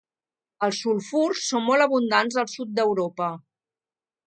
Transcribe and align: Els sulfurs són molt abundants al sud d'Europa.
Els 0.67 0.79
sulfurs 0.85 1.43
són 1.51 1.65
molt 1.67 1.87
abundants 1.87 2.41
al 2.45 2.51
sud 2.55 2.75
d'Europa. 2.81 3.31